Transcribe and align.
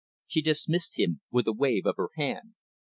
She 0.25 0.41
dismissed 0.41 0.97
him 0.97 1.21
with 1.29 1.45
a 1.45 1.53
wave 1.53 1.85
of 1.85 1.97
her 1.97 2.09
hand. 2.17 2.55